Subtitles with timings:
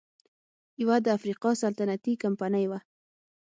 [0.81, 2.79] یوه د افریقا سلطنتي کمپنۍ وه.